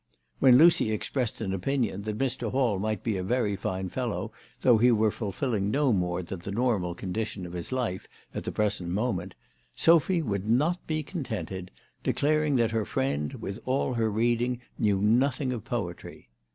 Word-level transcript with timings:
When 0.39 0.57
Lucy 0.57 0.91
expressed 0.91 1.41
an 1.41 1.53
opinion 1.53 2.01
that 2.01 2.17
Mr. 2.17 2.49
Hall 2.49 2.79
might 2.79 3.03
be 3.03 3.17
a 3.17 3.23
very 3.23 3.55
fine 3.55 3.87
fellow 3.89 4.31
though 4.61 4.79
he 4.79 4.91
were 4.91 5.11
fulfilling 5.11 5.69
no 5.69 5.93
more 5.93 6.23
than 6.23 6.39
the 6.39 6.49
normal 6.49 6.95
condition 6.95 7.45
of 7.45 7.53
his 7.53 7.71
life 7.71 8.07
at 8.33 8.43
the 8.43 8.51
present 8.51 8.89
moment, 8.89 9.35
Sophy 9.75 10.23
would 10.23 10.49
not 10.49 10.87
be 10.87 11.03
contented, 11.03 11.69
declaring 12.01 12.55
that 12.55 12.71
her 12.71 12.83
friend, 12.83 13.33
with 13.35 13.59
all 13.63 13.93
her 13.93 14.09
reading, 14.09 14.59
knew 14.79 14.99
nothing 15.03 15.53
of 15.53 15.63
poetry. 15.65 16.29